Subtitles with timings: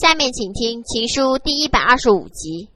[0.00, 2.68] 下面请听情书第一百二十五集。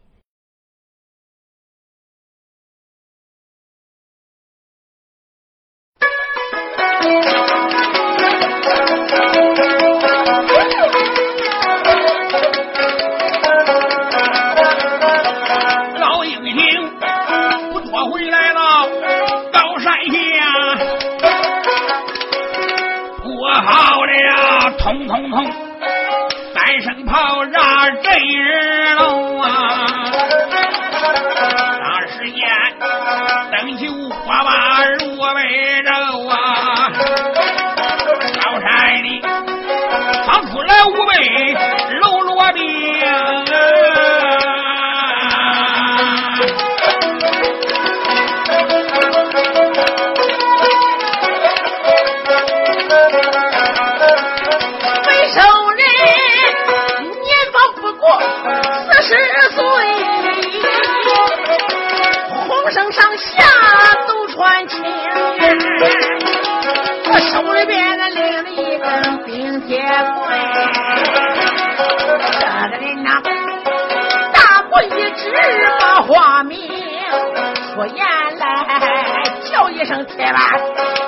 [79.85, 80.41] 声铁娃，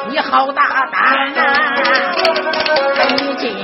[0.08, 1.03] 你好大胆、
[1.34, 1.75] 啊！
[3.41, 3.64] 你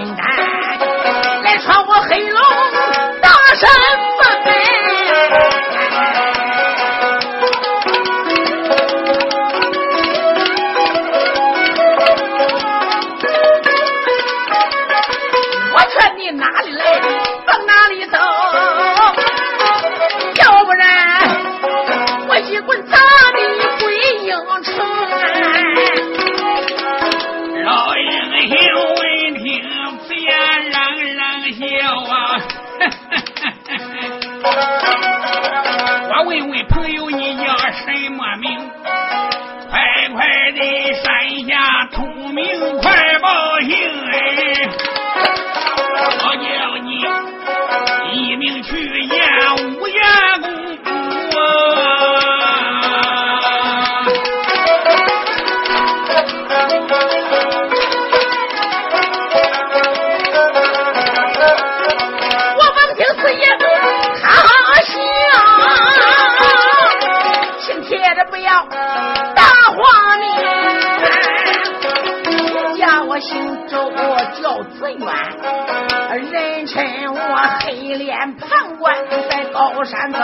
[79.85, 80.21] 山峰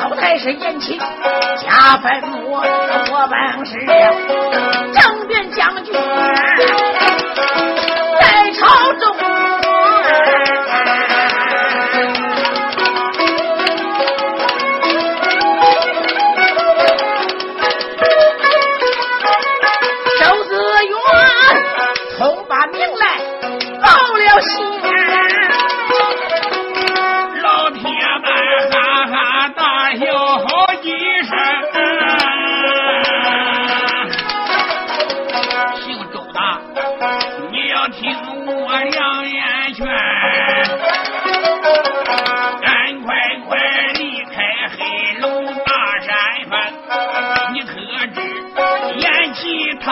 [0.00, 2.60] 老太是言情加分我
[3.10, 3.78] 我本是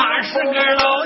[0.00, 1.00] 马是四根喽。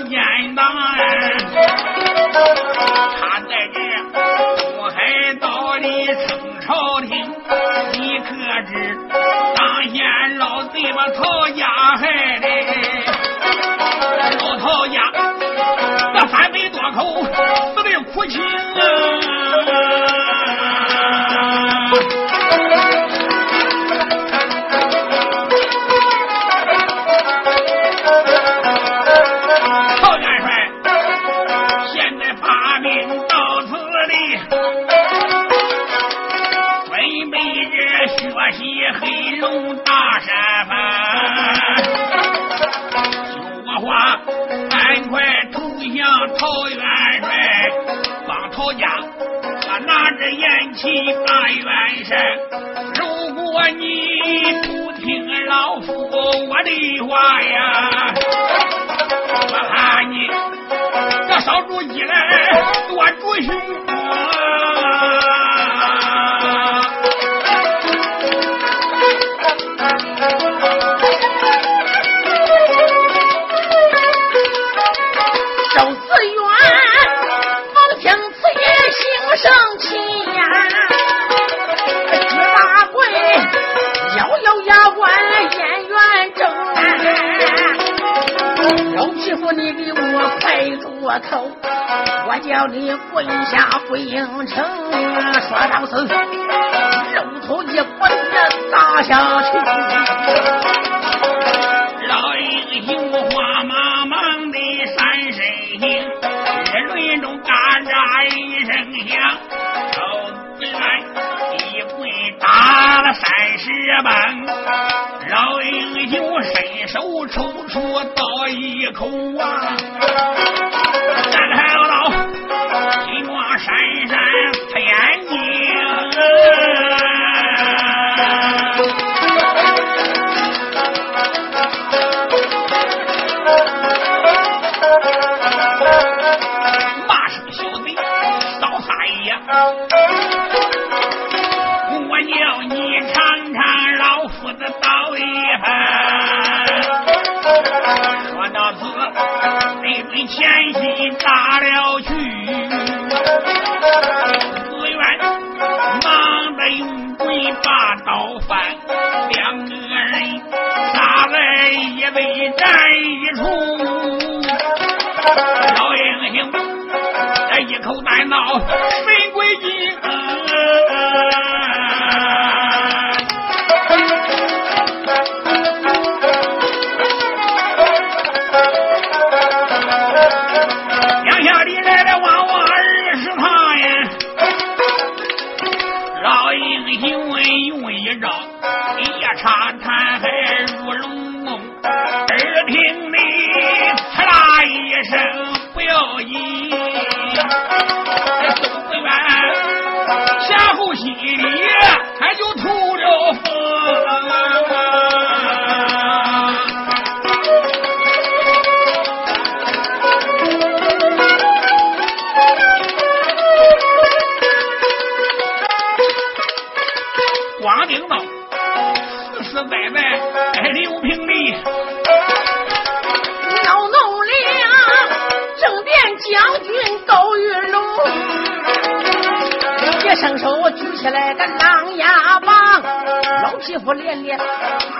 [116.34, 117.80] 我伸手抽出，
[118.16, 119.06] 倒一口
[119.38, 119.76] 啊。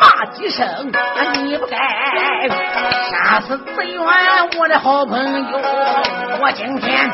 [0.01, 0.67] 骂几声
[1.45, 1.79] 你不该。
[3.11, 4.01] 杀死子元
[4.59, 5.59] 我的好朋友
[6.41, 7.11] 我今天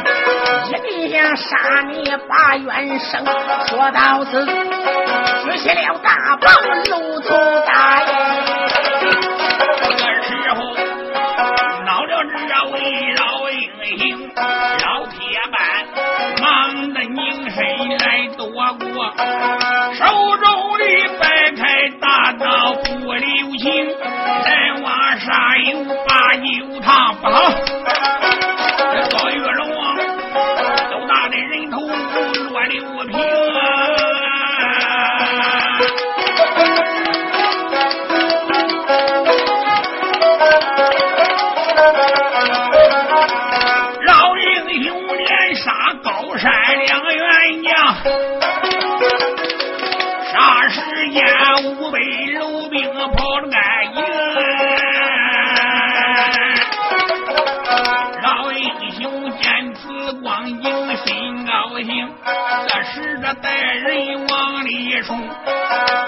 [0.69, 0.73] 一
[1.09, 3.25] 定要杀你把元生
[3.69, 4.53] 说到此举
[5.59, 6.53] 起了大棒
[6.91, 7.29] 露出
[7.67, 8.11] 大眼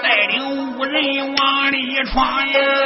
[0.01, 2.82] 带领五人往里闯呀。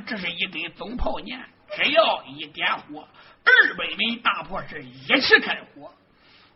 [0.00, 1.38] 这是一根总炮锏，
[1.76, 3.08] 只要一点火，
[3.44, 5.92] 二百门大炮是一起开火。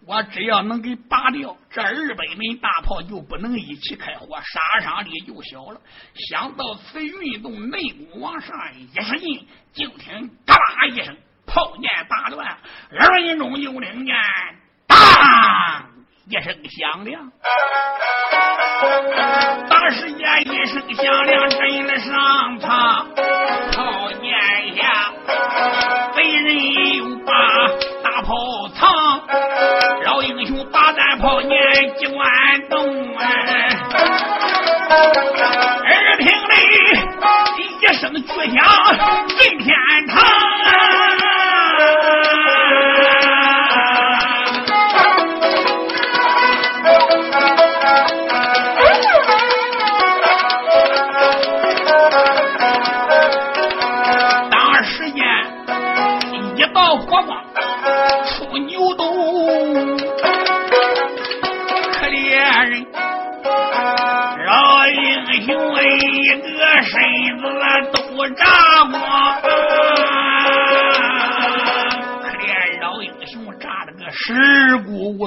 [0.07, 5.81] 我只要能给拔掉这二百门大炮，就不能一起开火，杀伤力就小了。
[6.15, 11.17] 想到此，运动内功往上一使劲，就听嘎啦一声，
[11.47, 12.59] 炮箭打断，
[12.93, 14.15] 二人中就听见
[14.87, 14.99] 当
[16.31, 17.33] 一声响亮，
[19.71, 23.09] 当时间一声响亮，震了上苍，
[23.73, 24.31] 炮箭
[24.77, 25.11] 下，
[26.15, 26.55] 贼人
[26.99, 27.33] 又把
[28.05, 28.35] 大炮
[28.75, 29.27] 藏。
[30.05, 32.29] 老英雄把咱炮年机关
[32.69, 33.25] 动哎，
[35.87, 36.53] 耳听里
[37.81, 38.63] 一声巨响
[39.29, 39.75] 震天
[40.09, 40.23] 堂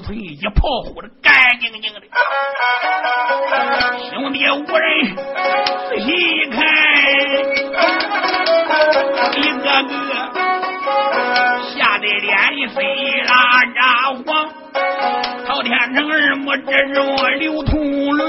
[0.10, 2.02] 一炮呼的干净净的。
[4.10, 5.16] 兄弟五人
[5.90, 6.60] 仔细一看，
[9.38, 9.92] 一个个
[11.70, 12.84] 吓得脸飞
[13.28, 13.34] 啦
[13.76, 13.80] 啦
[14.26, 14.50] 黄，
[15.46, 16.98] 朝天成耳目之中
[17.40, 18.22] 流通泪。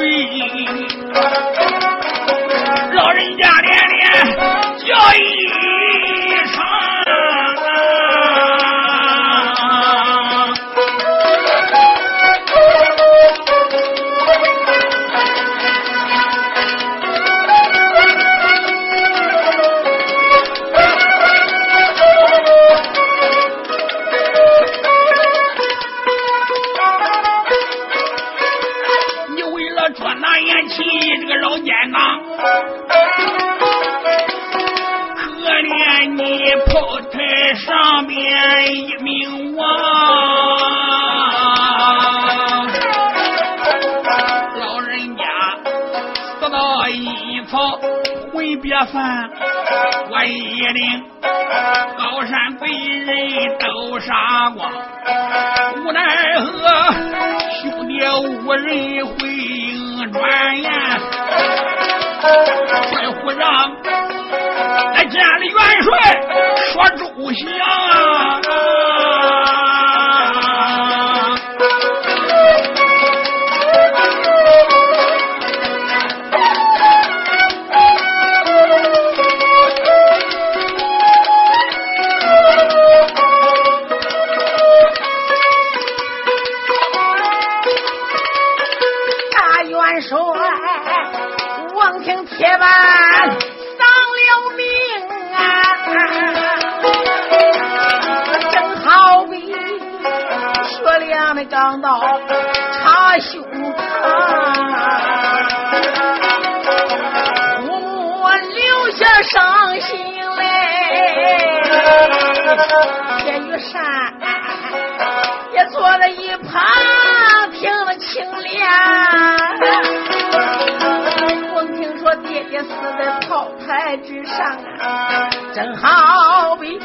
[124.26, 126.78] 上啊，正好比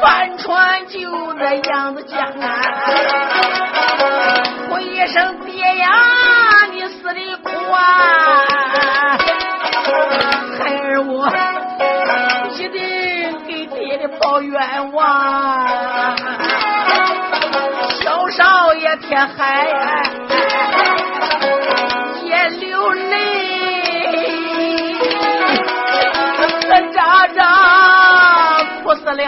[0.00, 2.60] 帆船就那样子江啊。
[4.70, 5.88] 我一声爹呀，
[6.72, 7.78] 你死的苦啊！
[10.58, 11.28] 孩儿我
[12.56, 16.16] 一定给爹爹报冤枉。
[18.00, 19.66] 小少爷天海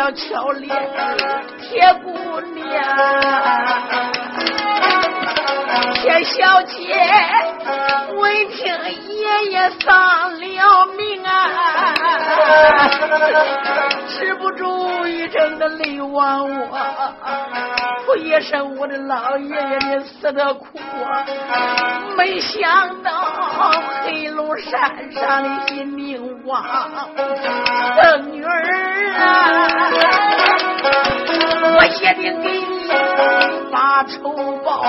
[0.09, 0.75] 了俏脸
[1.61, 2.65] 铁姑娘。
[5.95, 6.97] 铁小姐
[8.17, 8.67] 闻听
[9.19, 11.31] 爷爷丧了命啊，
[14.09, 16.81] 止不住一阵的泪汪汪。
[18.07, 21.27] 哭一声，我的老爷爷你死的苦啊！
[22.17, 23.13] 没想到
[24.07, 26.57] 黑龙山上的金明我
[27.95, 28.49] 的女儿
[29.19, 29.21] 啊，
[31.77, 32.89] 我一定给你
[33.71, 34.33] 把仇
[34.65, 34.81] 报，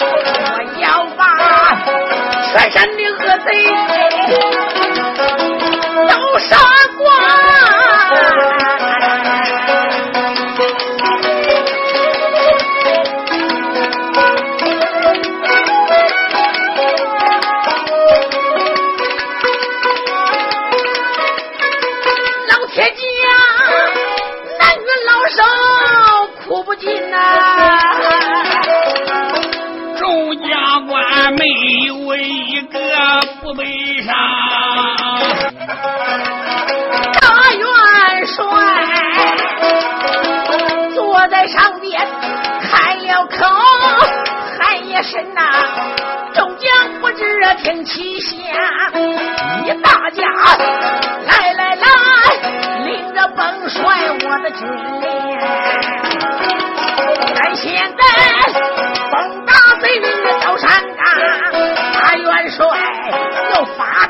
[0.00, 1.20] 我要把
[2.50, 3.46] 全山的恶贼
[6.08, 6.56] 都杀
[33.56, 34.14] 飞上。
[37.20, 38.36] 大元帅
[40.94, 42.00] 坐在上边
[42.62, 43.46] 开了口
[44.58, 45.40] 喊一声呐
[46.34, 47.24] 众将不知
[47.62, 48.36] 听其下
[49.64, 50.22] 一大家
[51.26, 51.86] 来来来
[52.84, 53.82] 领着本帅
[54.24, 54.66] 我的军
[55.00, 55.04] 令。
[57.34, 58.73] 在现在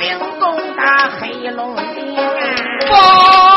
[0.04, 3.53] 兵攻打黑龙岭。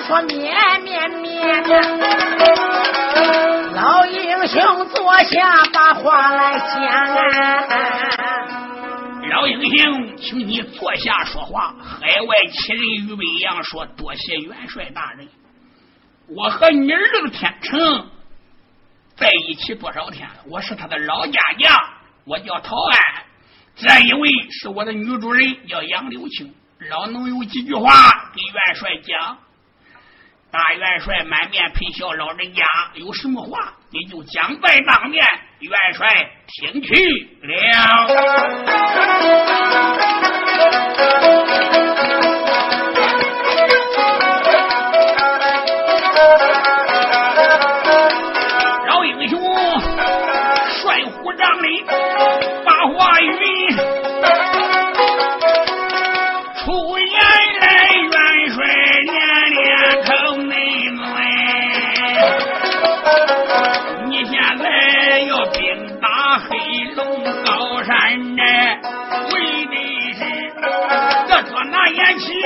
[0.00, 1.62] 说绵绵绵，
[3.74, 7.26] 老英雄坐下，把话来讲啊！
[9.30, 11.74] 老英雄，请你坐下说话。
[11.82, 15.28] 海外奇人于北阳说：“多谢元帅大人，
[16.28, 18.06] 我和你儿子天成
[19.16, 20.34] 在一起多少天了？
[20.46, 21.76] 我是他的老家将，
[22.24, 22.98] 我叫陶安。
[23.74, 26.54] 这一位是我的女主人，叫杨柳青。
[26.88, 29.38] 老农有几句话给元帅讲。”
[30.50, 35.24] 大元帅满面陪笑，老人家有什么话，你就讲在当面。
[35.60, 38.08] 元帅听去了。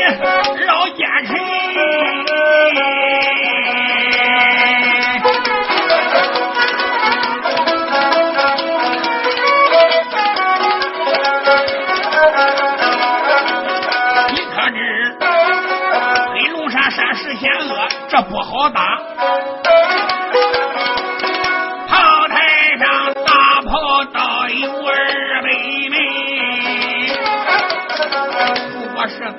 [0.02, 0.41] 老奸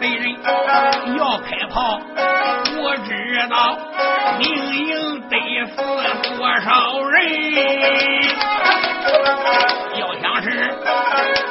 [0.04, 0.36] 贼人
[1.18, 2.02] 要开炮，
[2.76, 3.10] 我知
[3.50, 3.80] 道
[4.38, 4.44] 明
[4.76, 5.38] 营得
[5.68, 5.78] 死
[6.38, 7.16] 多少人。
[9.98, 10.76] 要想是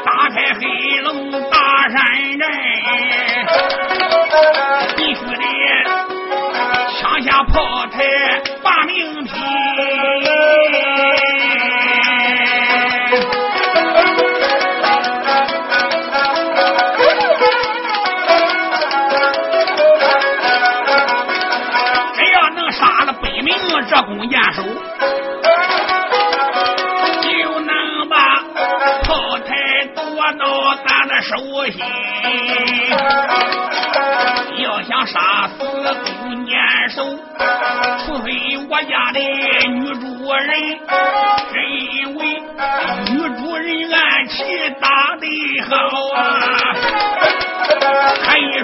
[0.04, 1.96] 打开黑龙大山
[2.38, 2.44] 寨，
[4.98, 5.44] 必须得
[7.00, 7.96] 枪下炮台
[8.62, 9.32] 把命拼。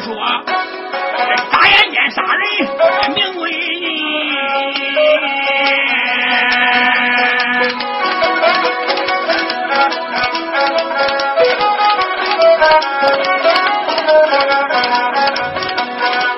[0.00, 0.14] 说
[1.50, 3.88] 眨眼间杀人名为银。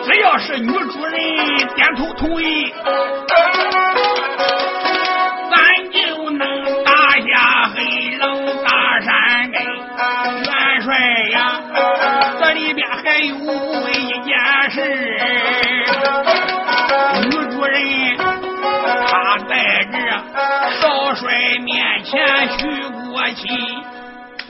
[0.05, 1.21] 只要是女主人
[1.77, 2.73] 点头同意，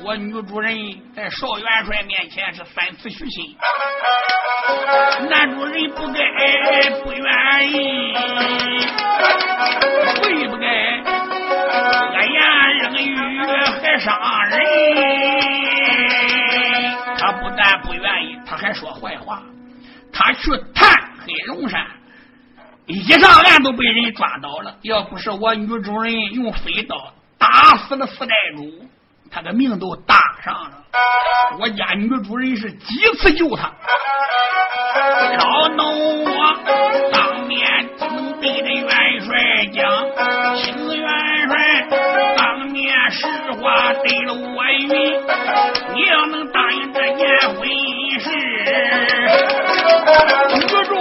[0.02, 0.74] 我女主人
[1.14, 3.54] 在少元帅面前是三次许亲，
[5.28, 7.22] 男主人不该不愿
[7.70, 8.14] 意，
[10.22, 12.40] 会不该恶言
[12.82, 13.14] 冷语
[13.82, 14.58] 还伤人。
[17.18, 19.42] 他不但不愿意，他还说坏话。
[20.12, 20.90] 他去探
[21.24, 21.86] 黑龙山，
[22.86, 24.76] 一上岸都被人抓到了。
[24.82, 28.88] 要不是我女主人用飞刀打死了四寨主。
[29.32, 30.70] 他的命都搭上了，
[31.60, 33.70] 我家女主人是几次救他，
[35.38, 36.30] 老农我
[37.12, 39.86] 当面能对着元帅讲，
[40.56, 41.06] 请元
[41.48, 41.86] 帅
[42.36, 44.88] 当面实话对了我云，
[45.94, 47.68] 你要能答应这件婚
[48.18, 48.28] 事，
[50.56, 50.94] 女主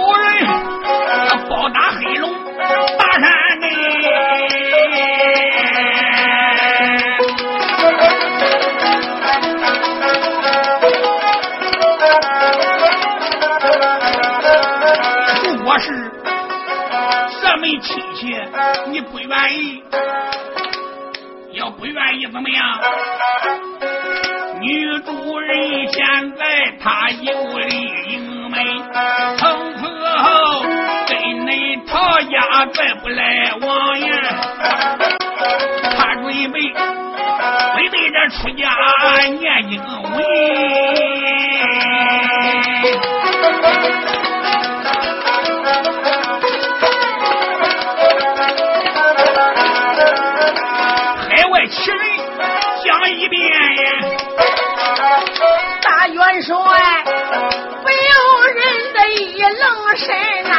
[15.80, 16.12] 是
[17.40, 18.36] 这门亲戚
[18.90, 19.82] 你不愿意，
[21.52, 22.80] 要不愿意怎么样？
[24.60, 28.60] 女主人现在她有理营门，
[29.38, 29.80] 从此
[30.18, 30.62] 后
[31.08, 31.16] 跟
[31.46, 34.06] 恁陶家再不来往呀。
[35.96, 38.68] 他准备准备着出家
[39.30, 40.12] 念经文。
[51.70, 51.94] 谁
[52.84, 53.40] 讲一遍
[53.76, 53.84] 呀，
[55.82, 57.96] 大元帅不由
[58.54, 58.60] 人
[58.92, 60.08] 的一愣神
[60.48, 60.52] 呐，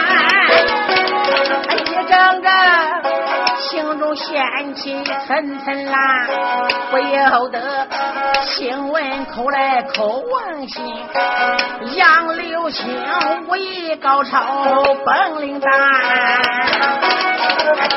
[1.86, 2.50] 一张张
[3.71, 5.95] 心中掀起层层啦，
[6.91, 7.88] 不由得
[8.41, 10.84] 心闻口来口往心，
[11.95, 12.86] 杨柳青
[13.47, 15.71] 武艺高超本领大，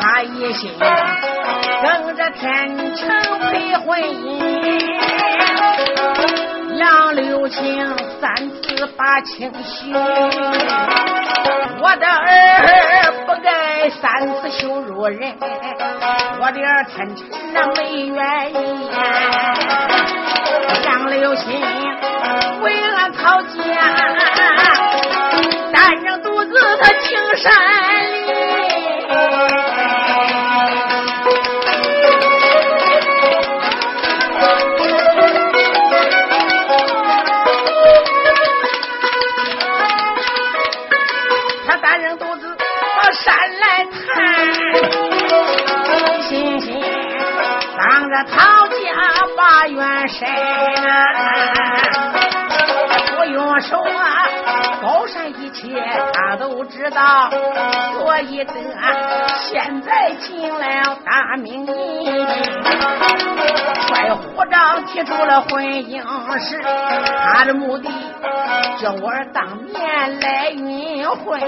[0.00, 3.10] 他一心跟着天成
[3.50, 4.53] 配婚姻。
[6.76, 9.92] 杨柳青三次把情许，
[11.80, 15.36] 我的儿不该三次羞辱人，
[16.40, 18.90] 我的儿天成那没原因。
[20.84, 21.60] 杨柳青
[22.62, 23.52] 为俺讨家，
[25.72, 27.52] 单着肚子他进山
[28.10, 28.23] 里。
[43.24, 43.96] 山来探，
[46.28, 46.76] 心心
[47.78, 48.74] 当着陶家
[49.34, 50.28] 把元帅，
[53.16, 54.28] 不用说啊，
[54.82, 55.74] 高山一切
[56.12, 57.30] 他都知道，
[57.94, 58.52] 所以得
[59.38, 62.26] 现在进了大名营，
[63.88, 66.02] 帅虎长提出了婚姻
[66.38, 66.60] 事，
[67.32, 67.88] 他的目的
[68.78, 71.40] 叫我当面来运婚。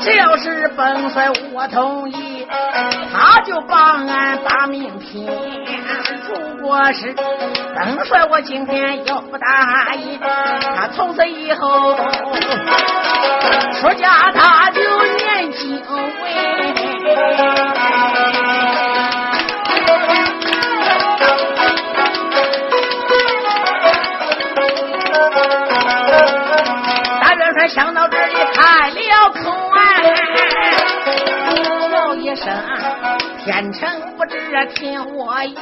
[0.00, 2.46] 只要是本帅我同意，
[3.12, 5.28] 他就帮俺把命拼。
[6.58, 7.14] 如果是
[7.74, 11.94] 本帅我今天要不答应，他从此以后
[13.74, 14.80] 出家他就
[15.16, 16.10] 念经文。
[27.74, 29.78] 想到这里开了口啊，
[31.92, 32.46] 叫一声
[33.50, 34.38] 天成不知
[34.76, 35.56] 听我云，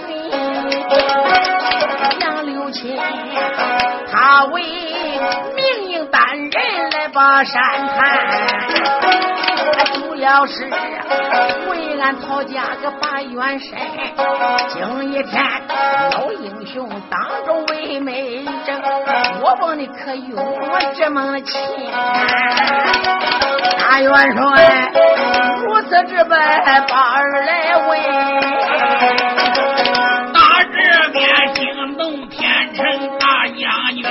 [2.20, 2.94] 杨柳青
[4.12, 4.62] 他为
[5.56, 8.18] 命营担人来把山看，
[9.94, 10.66] 主要是
[11.70, 13.78] 为俺陶家个把元帅，
[14.68, 15.42] 今一天
[16.12, 18.82] 老英雄当中为美正，
[19.40, 21.58] 我问你可有我这么亲？
[23.78, 24.92] 大元帅
[25.64, 27.90] 如此之般把儿来问，
[30.32, 30.76] 打这
[31.12, 32.84] 边惊动天成
[33.18, 34.02] 大将军，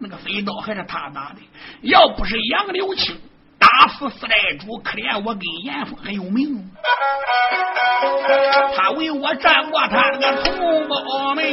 [0.00, 1.40] 那个飞刀还是他拿的，
[1.82, 3.16] 要不是杨柳青
[3.58, 6.70] 打死四寨主，可怜我跟严峰还有命。
[8.76, 11.44] 他为我战过他那个同胞们，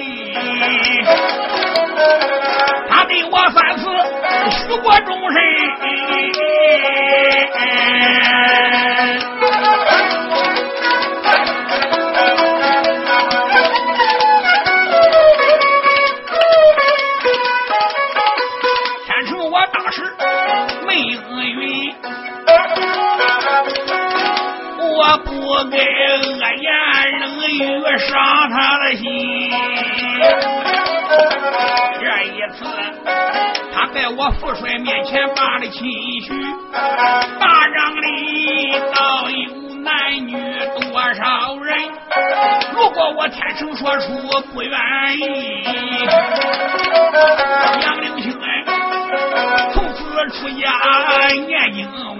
[2.89, 3.85] 他对我三次
[4.51, 5.39] 许过终身。
[19.95, 21.95] 成我当时没应允，
[24.91, 25.29] 我不
[25.71, 26.23] 该恶
[26.59, 26.67] 言
[27.21, 27.57] 冷语
[27.97, 28.13] 伤
[28.49, 29.03] 他的心。
[32.01, 32.65] 这一次，
[33.73, 35.89] 他在我父帅面前把了亲
[36.21, 36.27] 许，
[37.39, 40.33] 大帐里倒有男女
[40.91, 41.89] 多少人？
[42.73, 44.11] 如果我天成说出
[44.51, 44.69] 不愿
[45.17, 46.03] 意，
[47.81, 48.37] 杨柳青
[49.95, 50.67] 哎，从此出家
[51.47, 52.19] 念经文。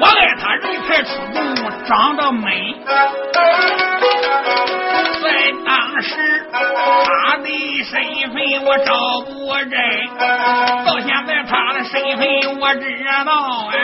[0.00, 0.08] 我爱
[0.40, 1.38] 他人才出众，
[1.86, 2.46] 长得美。
[5.22, 5.26] 在
[5.66, 6.12] 当时，
[6.52, 7.48] 他的
[7.82, 7.92] 身
[8.32, 9.30] 份我找不
[9.70, 9.76] 着，
[12.16, 12.84] 嘿我知
[13.24, 13.76] 道哎，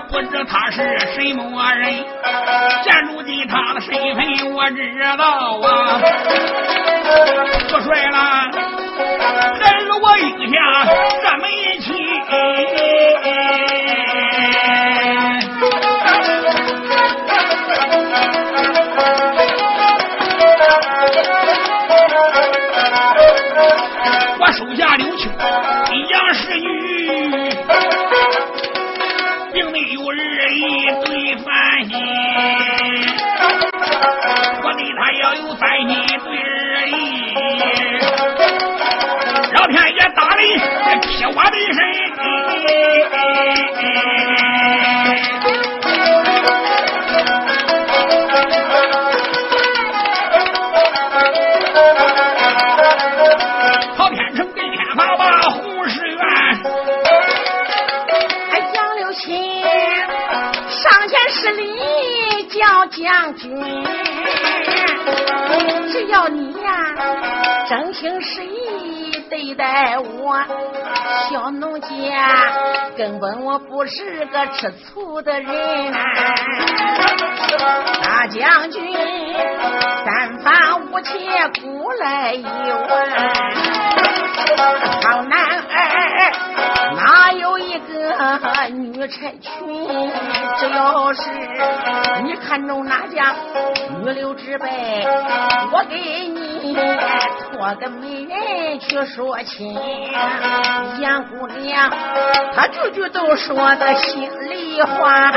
[0.00, 2.04] 不知他是什么人，
[2.84, 6.00] 现如今他的身份我知道啊。
[7.68, 8.18] 不帅了，
[63.26, 63.50] 将军。
[65.90, 66.70] 只要你呀，
[67.68, 70.38] 真情实意对待我，
[71.28, 71.88] 小农家
[72.96, 75.92] 根本我不是个吃醋的人。
[78.02, 78.94] 大将军，
[80.04, 81.10] 三番五切
[81.60, 82.44] 古来有，
[85.02, 86.32] 好男儿
[86.94, 90.12] 哪有一个女差裙？
[90.58, 91.30] 只要是
[92.24, 93.34] 你看中哪家
[93.98, 94.66] 女流之辈。
[95.72, 96.76] 我给你
[97.58, 99.74] 我跟媒人去说亲，
[101.00, 101.90] 杨姑娘
[102.54, 105.32] 她句句都说的心里话，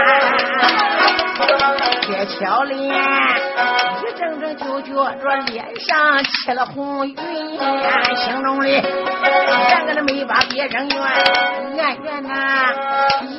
[2.01, 8.81] 铁巧脸一阵阵就觉着脸上起了红云，心中里
[9.69, 10.99] 两个的没把别人怨，
[11.75, 12.29] 怨怨呐，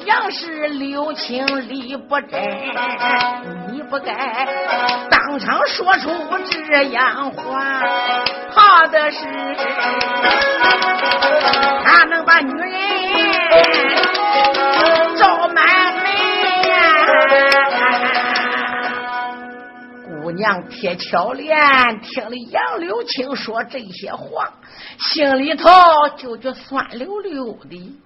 [0.06, 2.40] 杨氏留情理不真，
[3.70, 4.48] 你不该
[5.10, 6.10] 当场说出。
[6.72, 7.80] 这样话，
[8.70, 9.18] 怕的是
[11.84, 12.62] 他能把女人
[15.16, 16.04] 招满门
[20.22, 24.52] 姑娘铁巧莲听了杨柳青说这些话，
[24.98, 25.68] 心里头
[26.16, 27.98] 就觉酸溜溜的，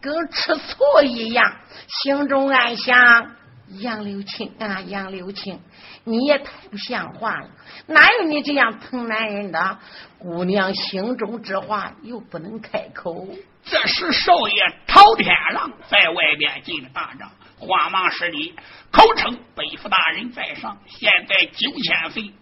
[0.00, 1.52] 跟吃醋一样，
[1.88, 2.94] 心中暗想：
[3.80, 5.60] 杨柳青啊，杨柳青。
[6.04, 7.48] 你也太不像话了，
[7.86, 9.78] 哪有你这样疼男人的？
[10.18, 13.28] 姑娘心中之话又不能开口。
[13.64, 18.54] 这时少爷朝天狼在外边进了大帐，慌忙施礼，
[18.90, 22.32] 口称北府大人在上，现在九千岁，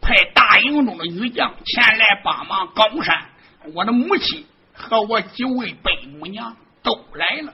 [0.00, 3.26] 派大营中的女将前来帮忙高山。
[3.74, 7.52] 我的母亲和我九位北母娘都来了。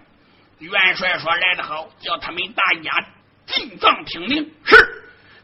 [0.59, 3.07] 元帅说来得好，叫他们大家
[3.47, 4.51] 进帐听令。
[4.65, 4.77] 是。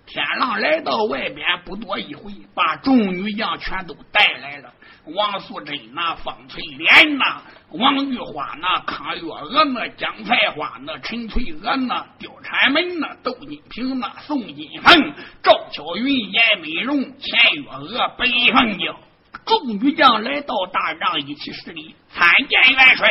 [0.06, 4.72] 天狼来到外边不多一会，把众女将全都带来了。
[5.14, 18.98] 王素贞呐，方翠莲呐，王玉花呐，康月娥呐，姜菜花呐，陈翠娥呐，貂蝉门呐，窦金平呐，宋金凤、赵巧云、严美容、钱月娥、白凤娇。
[19.46, 23.08] 众女将来到大帐一起施礼，参见元帅。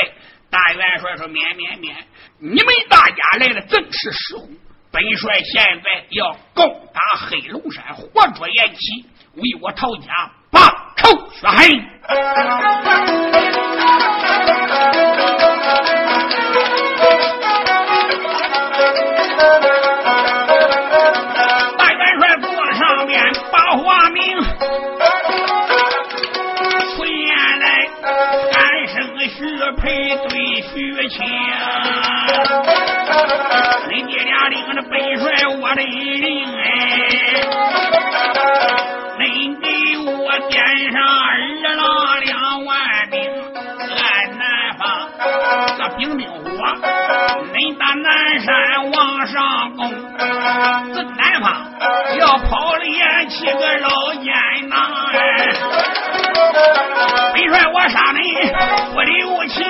[0.49, 1.95] 大元帅说：“免免免，
[2.39, 4.49] 你们大家来的正是时候。”
[4.91, 10.59] 本帅现在要攻打黑龙山，活捉燕齐，为我曹家报
[10.95, 11.69] 仇雪恨。
[21.77, 24.41] 大元帅坐上面把话明，
[26.95, 27.87] 出言来，
[28.51, 29.37] 三声许
[29.77, 30.28] 配。
[30.59, 32.49] 元帅坐上面把话明，出言来，喊声徐配对徐青。
[33.89, 36.27] 恁爹俩领着本帅我的令
[36.59, 36.65] 哎，
[39.17, 39.21] 恁
[39.59, 39.65] 给
[40.05, 40.55] 我点
[40.91, 41.37] 上二
[41.75, 41.81] 郎
[42.21, 42.29] 两
[42.65, 42.69] 万
[43.09, 43.15] 兵，
[43.97, 44.03] 按
[44.37, 44.43] 南
[44.77, 44.83] 方
[45.77, 46.47] 这兵兵火，
[47.53, 48.07] 恁打南
[48.39, 48.51] 山
[48.91, 49.37] 往上
[49.75, 49.79] 攻，
[50.93, 51.47] 这南方
[52.19, 54.33] 要跑了眼七个老奸
[54.69, 54.77] 囊
[55.13, 55.17] 哎，
[57.33, 58.19] 本帅我杀你
[58.93, 59.65] 不留情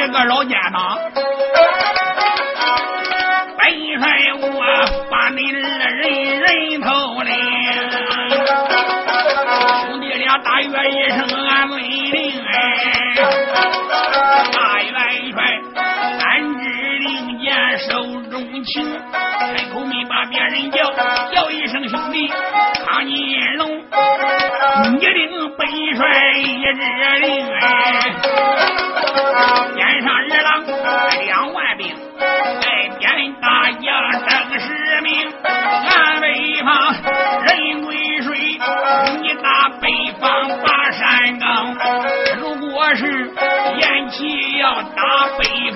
[0.00, 1.19] 这个老奸党。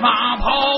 [0.05, 0.74] 马跑。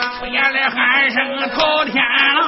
[0.00, 2.02] 出现了喊声滔天
[2.34, 2.40] 了，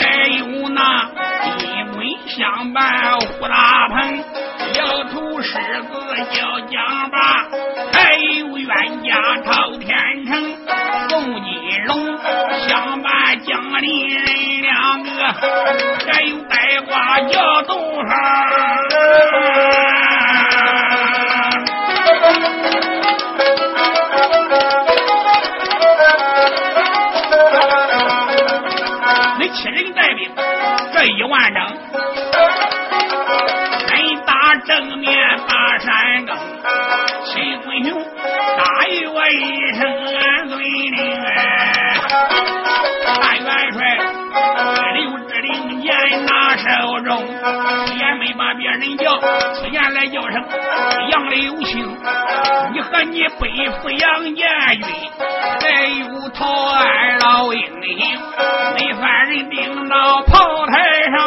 [0.00, 0.02] 还
[0.38, 1.10] 有那
[1.58, 1.58] 金
[1.92, 4.24] 文相伴武大鹏，
[4.74, 5.92] 摇头狮子
[6.32, 7.46] 叫江八，
[7.92, 9.10] 还有冤家
[9.44, 10.56] 朝天成，
[11.08, 12.18] 宋金龙
[12.68, 14.24] 相伴江里人
[14.62, 15.08] 两个，
[16.06, 17.76] 还有白瓜叫东
[18.06, 18.93] 方。
[48.78, 49.18] 人叫
[49.54, 50.44] 去言来叫声
[51.10, 51.96] 杨柳青，
[52.72, 54.36] 你和你背父杨延
[54.80, 54.86] 军，
[55.60, 55.62] 还
[56.00, 57.98] 有讨爱老英雄，
[58.74, 60.74] 没犯人顶到炮台
[61.10, 61.23] 上。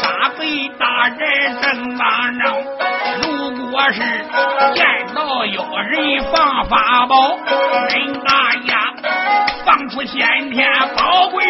[0.00, 2.04] 杀贼打人真么
[2.38, 2.42] 能
[3.22, 4.00] 如果是
[4.74, 7.38] 见着有人放法宝
[7.88, 8.94] 真大呀
[9.64, 10.66] 放出先天
[10.96, 11.43] 宝贵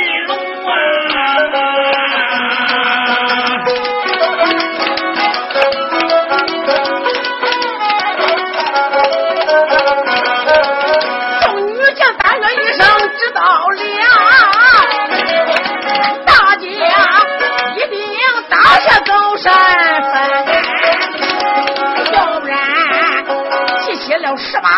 [24.37, 24.69] 十八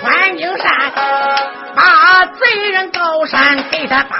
[0.00, 0.92] 穿金山
[1.74, 4.16] 把贼人高山给他打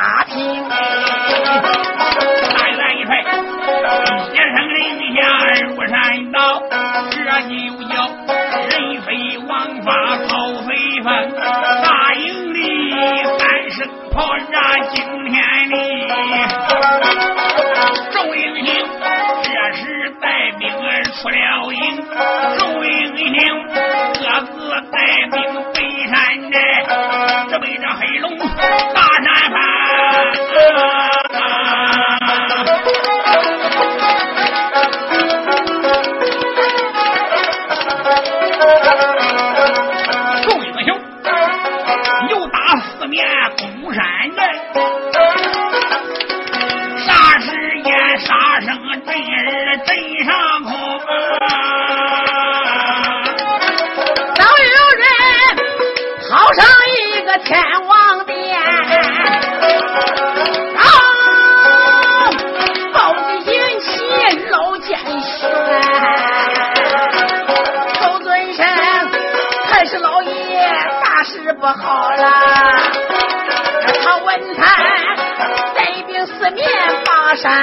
[77.48, 77.56] 山。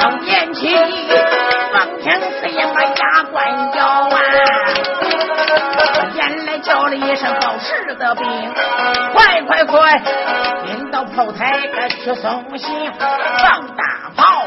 [0.00, 0.74] 刚年起，
[1.72, 3.36] 方天四爷把牙关
[3.76, 4.16] 咬啊，
[6.14, 8.24] 眼来叫了一声都是的兵，
[9.12, 10.00] 快快快，
[10.68, 11.60] 引到炮台
[12.02, 13.84] 去送信，放大
[14.16, 14.46] 炮，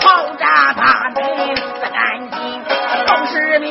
[0.00, 1.20] 炮炸他的，
[1.54, 2.38] 死干净。
[3.26, 3.68] 是事兵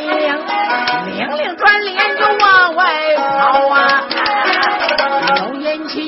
[1.08, 4.04] 命令转脸就往外跑啊，
[5.36, 6.08] 刘延庆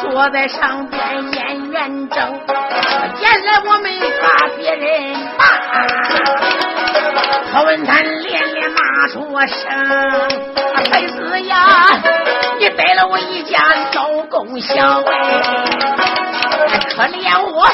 [0.00, 1.43] 坐在上边。
[3.66, 5.44] 我没把别人骂
[7.52, 9.68] 何文丹连连骂出声
[10.84, 11.56] 太子呀
[12.58, 13.58] 你背了我一家
[13.92, 14.76] 遭宫刑
[16.96, 17.68] 可怜我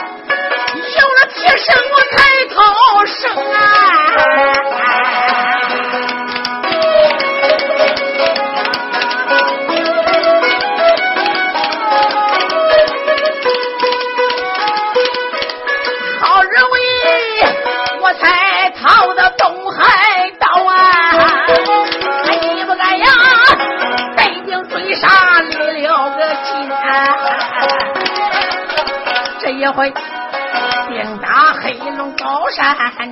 [32.50, 33.09] Sa 还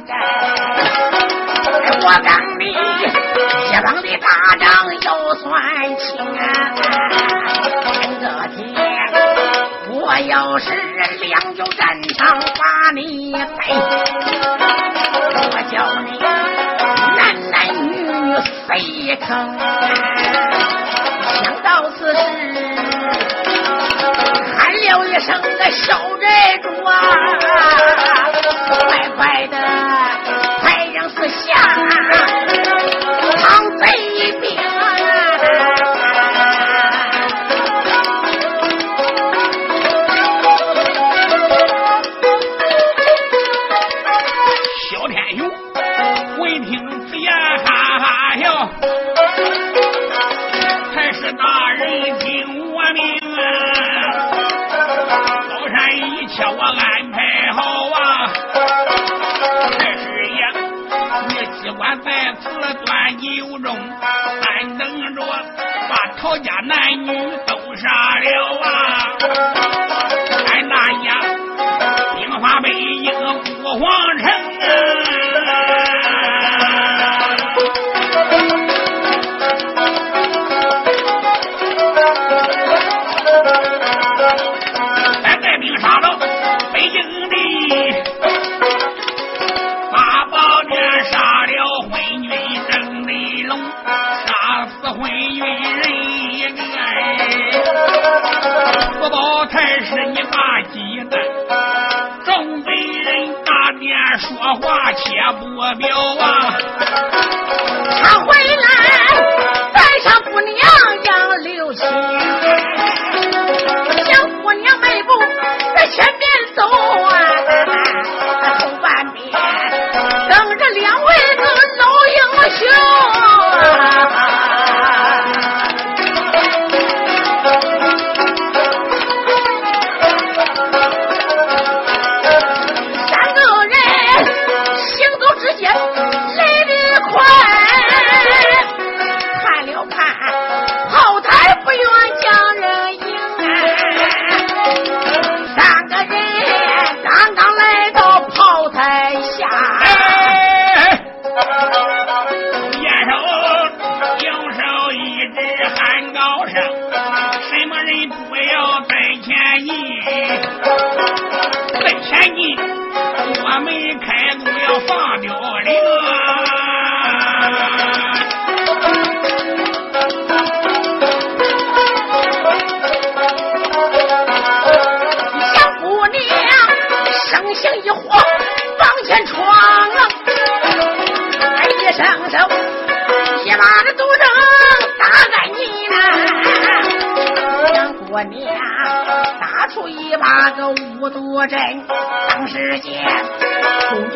[135.58, 136.17] 钱。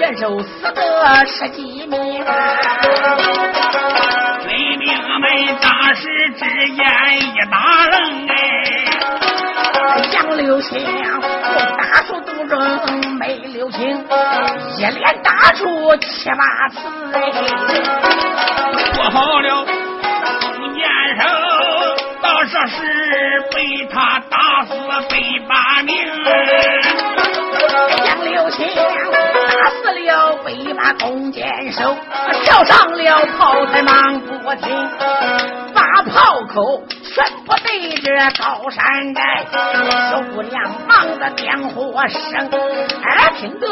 [0.03, 2.25] 选手死得十几名，军
[4.81, 8.35] 兵们当时只眼一打愣哎，
[10.13, 12.59] 杨柳青不打出杜中，
[13.21, 14.05] 没留情。
[14.77, 16.81] 一连打出七八次
[17.15, 18.12] 哎。
[33.43, 34.89] 炮台忙不停
[35.75, 39.45] 把炮口全部对着高山寨
[40.13, 42.49] 小姑娘忙得点火声
[43.03, 43.67] 哎听得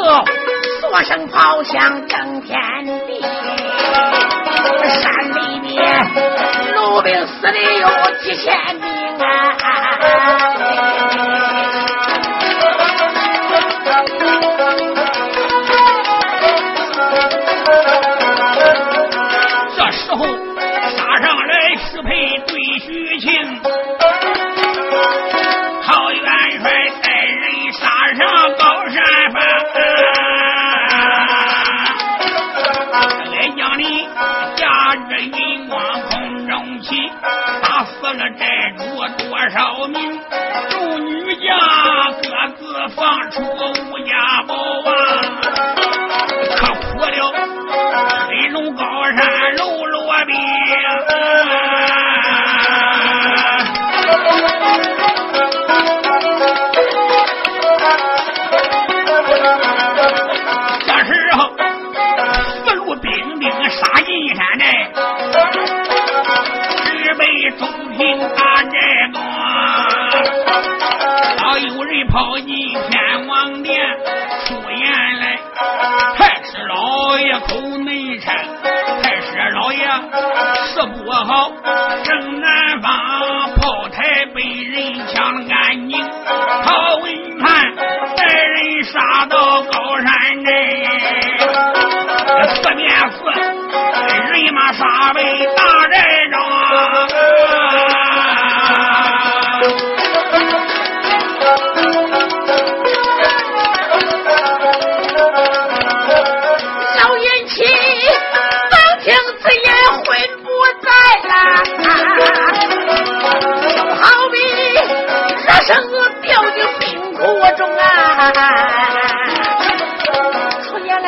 [0.81, 2.59] 锁声炮响震天
[3.07, 3.21] 地
[5.01, 6.05] 山里面
[6.75, 7.87] 奴婢死的有
[8.19, 9.55] 几千兵啊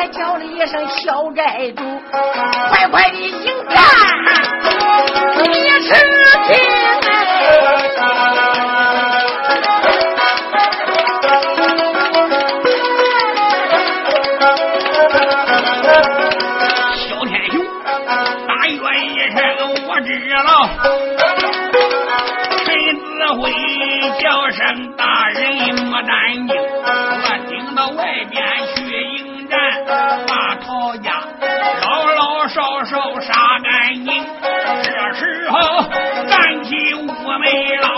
[0.04, 1.82] 还叫了一声小寨主，
[2.68, 3.82] 快快的迎战，
[5.38, 6.23] 你吃。
[32.94, 34.06] 都杀干净，
[34.84, 35.82] 这时候
[36.28, 37.42] 站起我们
[37.82, 37.93] 了。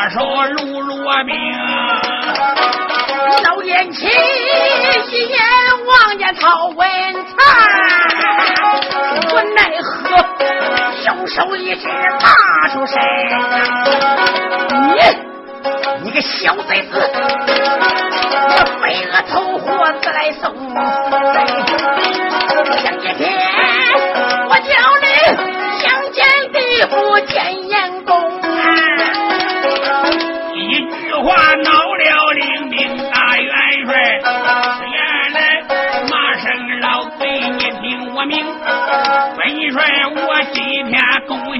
[0.00, 1.12] 他说我辱辱我，
[3.42, 5.36] 老眼起，一眼
[5.86, 6.88] 望见曹文
[7.26, 7.34] 才，
[9.32, 10.16] 我奈何，
[11.04, 11.88] 用手一指，
[12.20, 12.96] 怕住身？
[14.94, 15.00] 你
[16.04, 17.10] 你个小贼子，
[18.50, 20.74] 这飞蛾投火自来送死。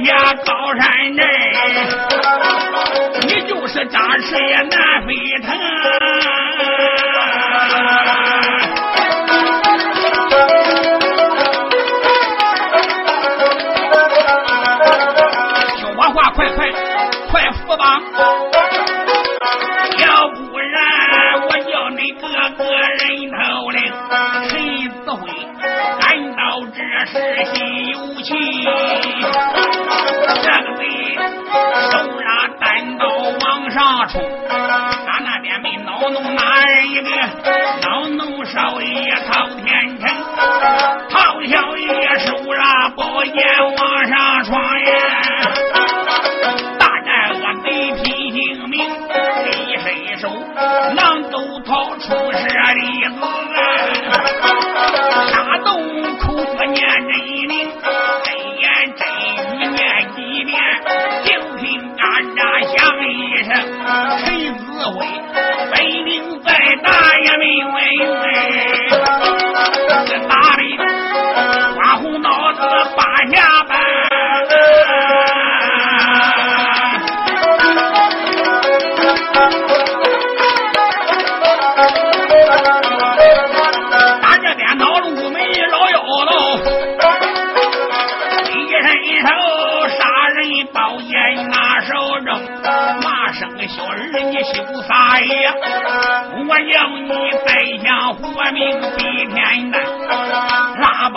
[0.04, 0.86] 呀高山
[1.16, 1.26] 镇，
[3.26, 5.48] 你就是扎实也难飞腾。
[15.76, 16.70] 听我话，快快
[17.30, 18.00] 快扶吧！
[19.98, 20.70] 要不然
[21.42, 22.98] 我叫你哥哥人
[23.30, 23.36] 头
[23.70, 23.78] 领
[24.48, 24.50] 陈
[25.04, 25.20] 子辉
[26.00, 26.02] 难
[26.36, 26.40] 道
[26.72, 27.14] 这是
[27.52, 27.56] 心
[27.88, 28.28] 有气，
[34.08, 37.10] 冲，他那边没恼怒哪儿一个，
[37.82, 40.08] 恼怒少爷曹天成，
[41.10, 43.34] 曹小爷手拿宝剑
[43.76, 44.97] 往上闯呀，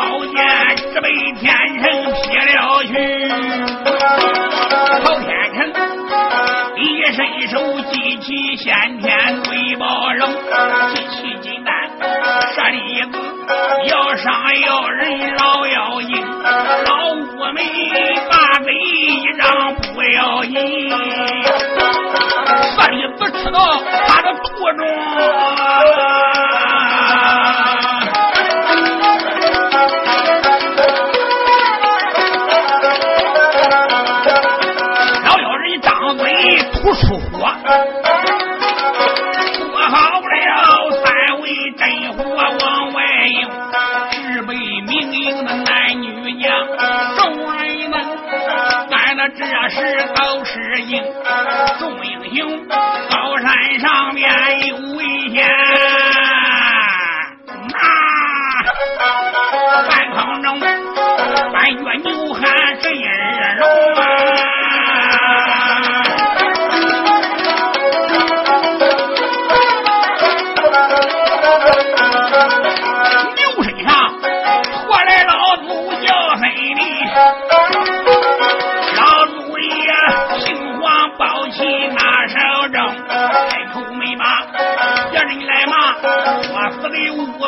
[0.02, 0.91] 拉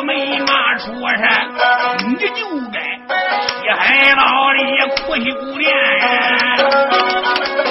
[0.04, 1.22] 没骂出声，
[2.06, 2.26] 你就
[2.72, 2.76] 该
[3.48, 4.60] 西海老里
[4.96, 5.22] 苦修
[5.56, 5.64] 炼，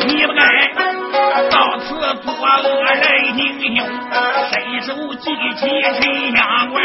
[0.08, 0.42] 你不该
[1.52, 1.86] 到此
[2.24, 3.04] 作恶人
[3.38, 3.42] 英
[3.76, 3.78] 雄，
[4.50, 5.24] 伸手记
[5.56, 6.02] 起陈
[6.36, 6.76] 香棍，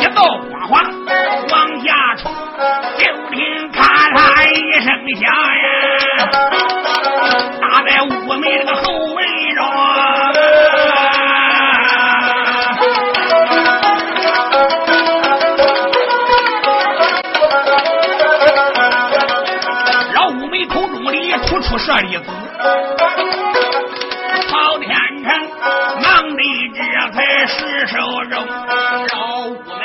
[0.00, 0.72] 一道火花
[1.52, 1.86] 往下
[2.16, 2.32] 冲，
[2.98, 3.76] 就听咔
[4.10, 4.16] 嚓
[4.50, 5.22] 一声响
[5.62, 5.64] 呀，
[7.60, 8.84] 打在屋门这个后
[9.14, 9.18] 门
[9.54, 10.25] 上。
[21.78, 22.24] 舍利子，
[24.48, 24.88] 曹天
[25.22, 25.28] 成
[26.02, 26.42] 忙的
[26.74, 26.80] 这
[27.12, 27.94] 才失手
[28.30, 28.34] 中，
[29.12, 29.14] 老
[29.46, 29.48] 五
[29.78, 29.82] 梅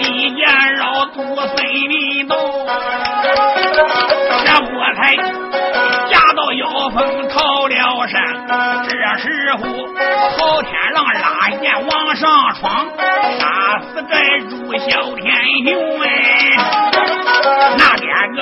[0.00, 0.04] 一
[0.34, 0.42] 见
[0.78, 2.34] 老祖孙里头，
[4.44, 5.14] 这我才
[6.10, 8.12] 夹到妖风逃了山。
[8.88, 9.58] 这时候
[10.36, 12.88] 曹天狼拉剑往上闯，
[13.38, 14.14] 杀死寨
[14.48, 15.26] 主小天
[15.66, 15.68] 雄
[16.02, 16.06] 哎，
[17.76, 18.38] 那边个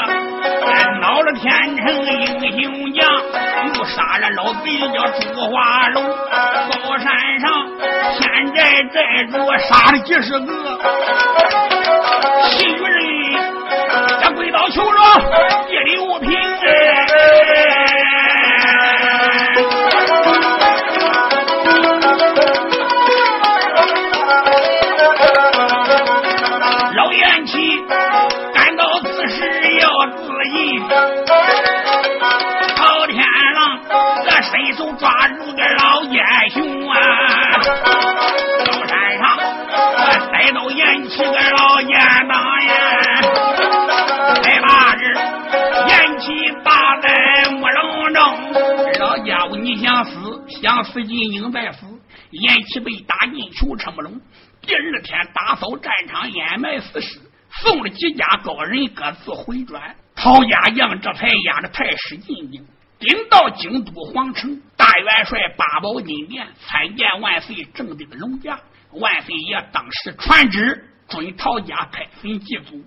[1.19, 3.11] 恼了天成英雄将，
[3.75, 7.67] 又杀了老贼叫朱华龙，高山上
[8.21, 8.63] 天寨
[8.95, 9.33] 寨主
[9.69, 10.79] 杀了几十个，
[12.51, 13.03] 其余人
[14.23, 15.03] 咱跪倒求饶，
[15.69, 17.88] 一溜平哎。
[50.59, 51.87] 思，相思尽应在死。
[52.31, 54.21] 延启被打进囚车木笼，
[54.61, 57.19] 第二天打扫战场，掩埋死尸，
[57.63, 59.97] 送了几家高人各自回转。
[60.15, 62.67] 陶家将这才押着太师进京，
[62.99, 64.61] 顶到京都皇城。
[64.77, 68.61] 大元帅八宝金殿参见万岁正的龙驾。
[68.93, 72.85] 万岁爷当时传旨，准陶家开坟祭祖。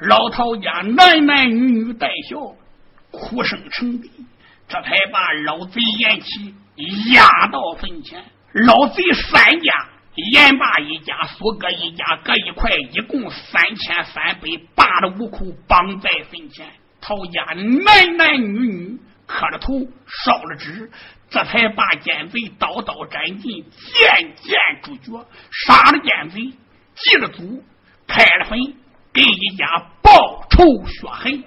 [0.00, 2.54] 老陶家男男女女带孝，
[3.10, 4.10] 哭声成地，
[4.68, 6.54] 这才把老贼延启
[7.12, 8.24] 押到坟前。
[8.52, 9.72] 老贼三家，
[10.32, 16.66] 严霸一家、苏哥一家各一块，一共三千三百八十五口，绑在坟前。
[17.00, 19.74] 陶家男男女女磕了头，
[20.06, 20.90] 烧了纸，
[21.30, 25.12] 这才把奸贼刀刀斩尽，剑剑诛绝，
[25.50, 26.52] 杀了奸贼，
[26.94, 27.62] 祭了祖，
[28.06, 28.58] 开了坟，
[29.12, 29.64] 给一家
[30.02, 31.44] 报仇雪恨。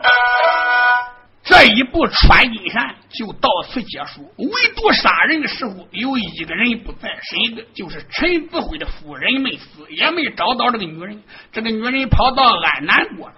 [1.43, 4.33] 这一步穿金山就到此结束。
[4.37, 7.65] 唯独杀人的时候有一个人不在，身？
[7.73, 11.21] 就是陈子辉的夫人没死，也没找到这个女人。
[11.51, 13.35] 这个女人跑到安南国了，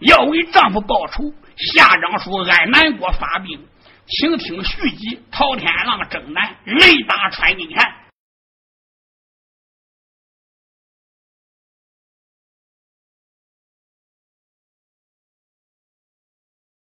[0.00, 1.32] 要为丈夫报仇。
[1.74, 3.58] 下诏书安南国发兵，
[4.06, 5.20] 请听续集。
[5.30, 7.95] 陶天浪征南，雷打穿金山。